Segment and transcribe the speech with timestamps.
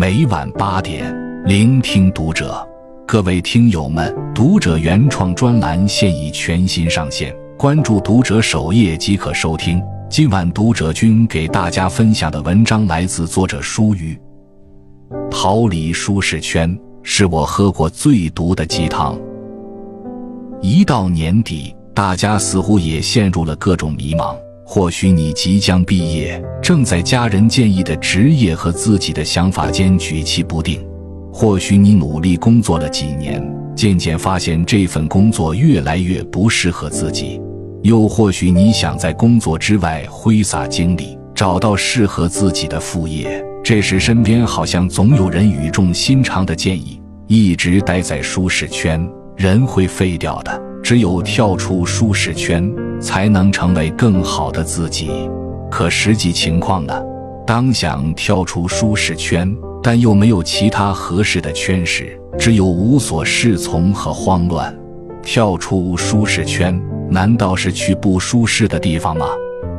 [0.00, 1.14] 每晚八点，
[1.44, 2.66] 聆听读者。
[3.06, 9.78] 各位听友们，读者原创专栏现已全新上线，关注读者首页即可收听。
[10.08, 14.18] 今晚读者君给大家分享的文章来自作者舒瑜。
[15.30, 19.20] 逃离舒适圈是我喝过最毒的鸡汤。
[20.62, 24.34] 一到年底，大家似乎也陷入了各种迷茫。
[24.72, 30.78] 或许你即将毕业，正在家人建议的职业和自己的想法间举棋不定；
[31.32, 37.40] 或许你努力工作了几年，渐渐发现这份工作越来越不适合自己；
[37.82, 43.44] 又或许你想在工作之外挥洒精力，找到适合自己的副业。
[43.64, 49.04] 这时，身边好像总有人语重心长的建议：一直待在舒适圈，
[49.36, 50.62] 人会废掉的。
[50.80, 55.10] 只有跳出舒适圈，才能成为更好的自己。
[55.70, 57.02] 可实际情况呢？
[57.46, 64.76] 当想跳出舒适圈，但又没有其他合适的圈时，只有无所适从和慌乱。
[65.22, 69.26] 跳出舒适圈，难道是去不舒适的地方吗？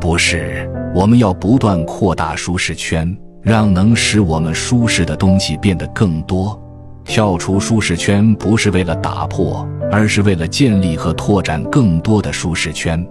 [0.00, 6.59] 不是，我们要不断扩大舒适圈，让能使我们舒适的东西变得更多。
[7.10, 13.04] 跳出舒适圈不是为了打破，而是为了建立和拓展更多的舒适圈。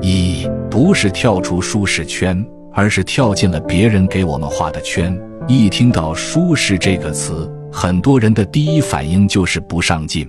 [0.00, 5.14] 一不是跳出舒适圈，而是跳进了别人给我们画的圈。
[5.46, 10.26] 一听到“舒适”这个词，很多人的第一反应就是不上进。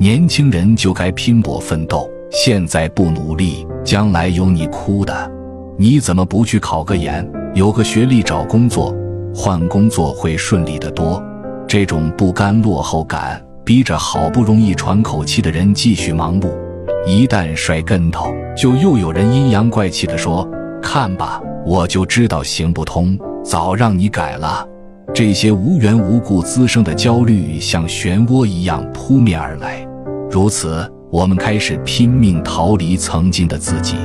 [0.00, 5.30] 年轻人就该拼搏奋斗，现在不努力，将来有你哭的。
[5.76, 8.96] 你怎么不去考个研，有个学历找工作，
[9.34, 11.22] 换工作会顺利得多。
[11.76, 16.48] 这种不甘落后感，逼着好不容易喘口气的人继续忙碌。
[17.04, 20.48] 一旦摔跟头，就又有人阴阳怪气地说
[20.80, 24.64] ：“看吧，我就知道行不通，早让你改了。”
[25.12, 29.84] 这些无缘无故滋生的焦虑，像漩涡一样扑面而来。
[30.30, 33.96] 如此，我们开始拼命逃离曾经的自己。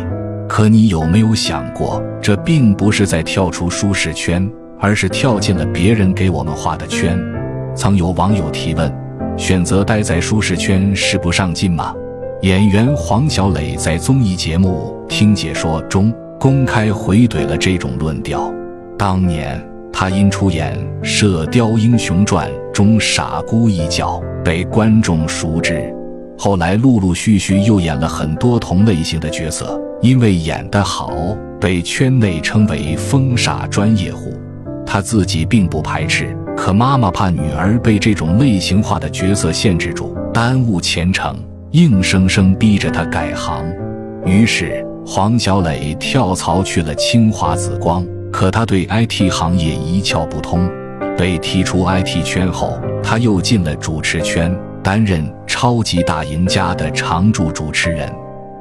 [0.47, 7.16] 可你有没有想过，这并不是在跳出舒适圈，而是跳进了别人给我们画的圈？
[7.75, 8.94] 曾有网友提问：
[9.38, 11.94] 选择待在舒适圈是不上进吗？
[12.41, 18.52] 演员黄小磊在综艺节目《听解说》中公开回怼了这种论调。
[18.97, 25.94] 当年他因出演《射雕英雄传》中傻姑一角被观众熟知，
[26.38, 31.13] 后来陆陆续续又演了很多同类型的角色，因为演得好，
[31.59, 34.31] 被圈内称为“疯傻专业户”。
[34.88, 36.36] 他自己并不排斥。
[36.59, 41.34] 可妈妈怕女儿被这种类型化的角色限制住，耽误前程，
[41.72, 43.66] 硬生生逼着她改行。
[44.25, 48.06] 于是黄小磊跳槽去了清华紫光。
[48.30, 50.69] 可他对 IT 行业一窍不通，
[51.18, 54.53] 被踢出 IT 圈后，他又进了主持圈，
[54.84, 58.14] 担任《超级大赢家》的常驻主持人。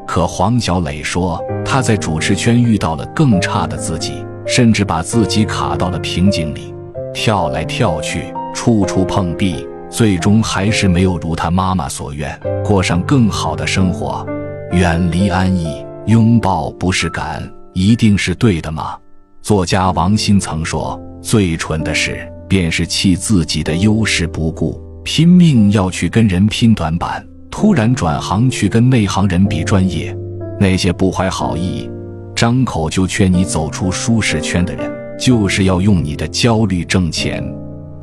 [0.07, 6.73] 可黄小磊说，他在主持圈遇到了更差的自己，甚至把自己卡到了瓶颈里。
[7.21, 14.25] 跳来跳去，处处碰壁，最终还是没有如他妈妈所愿，过上更好的生活。
[14.71, 17.43] 远离安逸，拥抱不是感，
[17.73, 18.97] 一定是对的吗？
[19.43, 30.17] 作家王鑫曾说：“最蠢的事，便是弃自己的优势不顾，拼命要去跟人拼短板，突然转行去跟内行人比专业。
[30.61, 31.91] 那些不怀好意，
[32.37, 37.45] 张口就劝你走出舒适圈的人。”就是要用你的焦虑挣钱，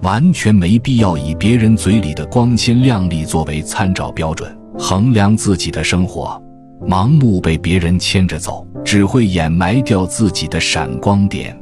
[0.02, 6.40] 完全没必要以别人嘴里的光鲜亮丽作为参照标准衡量自己的生活，
[6.86, 11.58] 盲目被别人牵着走，只会掩埋掉自己的闪光点。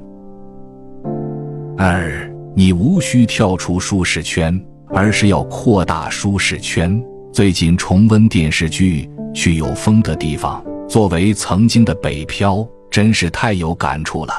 [1.78, 4.60] 二，你无需跳出舒适圈，
[4.90, 7.02] 而是要扩大舒适圈。
[7.32, 14.34] 最近重温电视剧《去有风的地方》，作为曾经的北漂，真是太有感触了。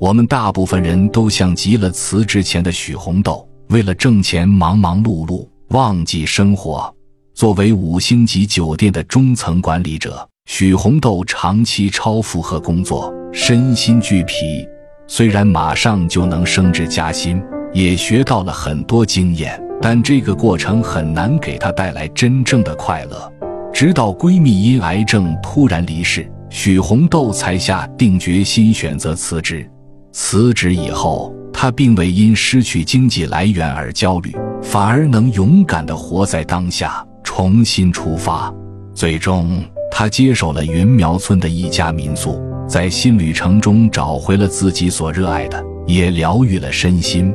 [0.00, 6.92] 我们大部分人都像极了辞职前的许红豆，为了挣钱忙忙碌碌，忘记生活。
[7.32, 14.66] 作为五星级酒店的中层管理者，许红豆长期超负荷工作，身心俱疲。
[15.06, 17.40] 虽然马上就能升职加薪，
[17.72, 23.32] 也学到了很多经验，但这个过程很难给她带来真正的快乐。
[23.72, 29.68] 直到闺蜜因癌症突然离世，许红豆才下定决心选择辞职。
[30.16, 34.32] 辞职以后，他并未因失去经济来源而焦虑，
[34.62, 38.54] 反而能勇敢地活在当下，重新出发。
[38.94, 47.34] 最终，他接手了云苗村的一家民宿，在新旅程中找回了自己所热爱的，也疗愈了身心。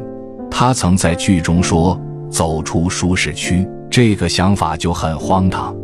[0.49, 1.99] 他曾在剧中说
[2.31, 5.75] ：“走出舒适区，这个想法就很荒唐。”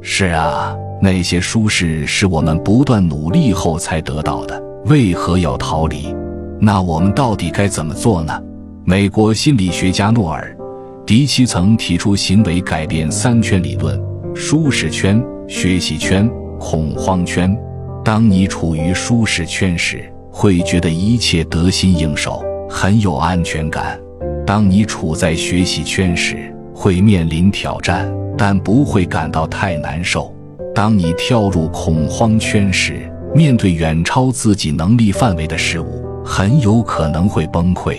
[0.00, 6.14] 是啊，那些舒适是我们不断努力后才得到的，为何要逃离？
[6.60, 8.40] 那我们到底该怎么做呢？
[8.84, 10.56] 美国心理学家诺尔·
[11.04, 14.00] 迪奇曾提出行为改变三圈理论：
[14.34, 16.28] 舒适圈、学习圈、
[16.58, 17.56] 恐慌圈。
[18.04, 23.98] 当你处于舒适圈时，会觉得一切得心应手，很有安全感；
[24.46, 28.10] 当你处在学习圈时，会面临挑战。
[28.40, 30.32] 但不会感到太难受。
[30.72, 37.96] 当你跳入恐慌圈时，面对远超自己能力范围的事物，很有可能会崩溃。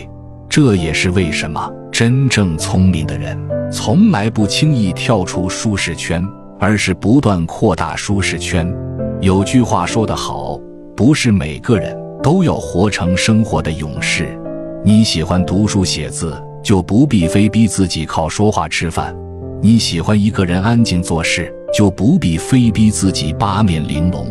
[0.48, 3.38] 这也是为什么真正聪明的人
[3.72, 6.24] 从来不轻易跳出舒适圈，
[6.60, 8.72] 而是不断扩大舒适圈。
[9.20, 10.60] 有句话说得好，
[10.96, 14.40] 不是每个人都要活成生活的勇士。
[14.86, 19.16] 你喜欢读书写字，就不必非逼自己靠说话吃饭。
[19.62, 24.26] 你喜欢一个人安静做事，就不必非逼自己八面玲珑；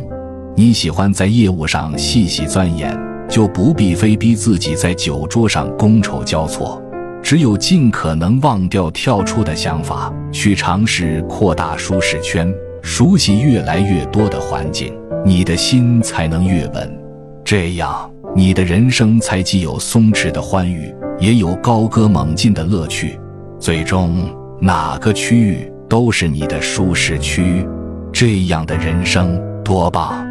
[0.56, 2.98] 你喜欢在业务上细细钻研，
[3.28, 6.82] 就不必非逼自己在酒桌上觥筹交错。
[7.22, 14.94] 只有尽可能忘掉跳出的想法，去尝试扩大舒适圈，熟悉越来越多的环境，
[15.24, 16.98] 你的心才能越稳。
[17.44, 23.18] 这样，你的人生才既有松弛的欢愉，也有高歌猛进的乐趣，
[23.58, 24.34] 最终。
[24.60, 27.64] 哪个区域都是你的舒适区，
[28.12, 30.26] 这样的人生多棒！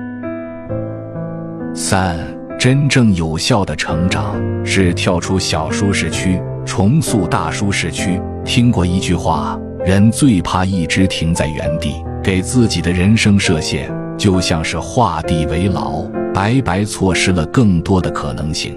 [1.74, 2.20] 三，
[2.60, 8.20] 真正有效的成长是跳出小舒适区，重塑大舒适区。
[8.44, 16.02] 听过一句话：人最怕一直停在原地，给自己的人生设限，就像是画地为牢，
[16.34, 18.76] 白白错失了更多的可能性。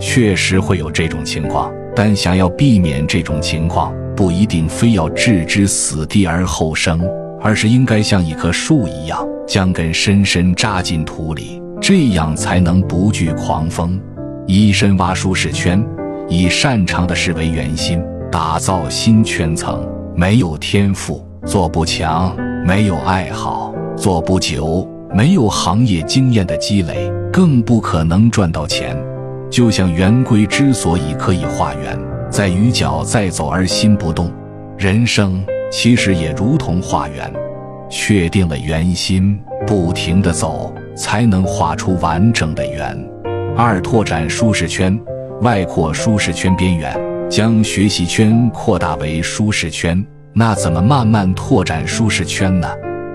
[0.00, 3.92] 确实会有这种情况，但想要避免这种情况。
[4.16, 7.00] 不一定非要置之死地而后生，
[7.40, 14.00] 而是应该像一棵树一样，将根深深扎进土里，这样才能不惧狂风。
[14.46, 15.84] 一深挖舒适圈，
[16.28, 19.88] 以擅长的事为圆心，打造新圈层。
[20.14, 22.36] 没有天赋做不强，
[22.66, 28.94] 没有爱好做不久，没有行业经验的积累，更不可能赚到钱。
[29.48, 31.98] 就像圆规之所以可以画圆。
[32.28, 34.30] 在于脚在走而心不动，
[34.76, 37.32] 人生其实也如同画圆，
[37.88, 42.96] 确定了圆心，不停的走，才能画出完整的圆。
[43.56, 45.00] 二、拓展舒适圈，
[45.40, 46.94] 外扩舒适圈边缘，
[47.30, 50.04] 将学习圈扩大为舒适圈。
[50.34, 52.68] 那怎么慢慢拓展舒适圈呢？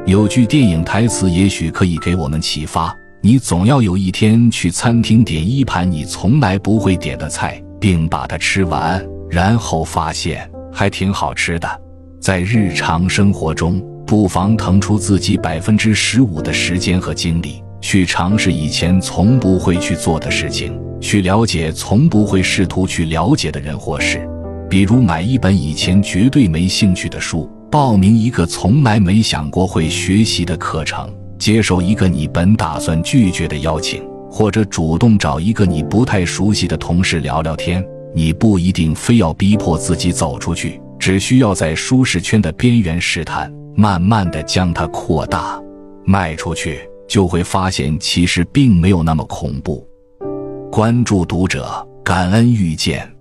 [0.07, 2.91] 有句电影台词也许可以给我们启发：
[3.21, 7.61] 你总要有一天去餐厅点一盘你从来不会点的菜。
[7.77, 11.69] 并把它吃完，然后发现还挺好吃的。
[12.19, 24.27] 在日常生活中，不妨腾出自己百分之十五的时间和精力，去尝试以前从不会去做的事情，去了解从不会试图去了解的人或事。
[24.67, 34.03] 比如买一本以前绝对没兴趣的书，报名一个从来没想过会学习的课程，接受一个你本打算拒绝的邀请。
[34.31, 45.61] 或者主动找一个你不太熟悉的同事聊聊天，你不一定非要逼迫自己走出去，只需要在舒适圈的边缘试探，慢慢的将它扩大，
[46.03, 49.87] 迈出去，就会发现其实并没有那么恐怖。
[50.71, 53.14] 关注读者，感恩遇见。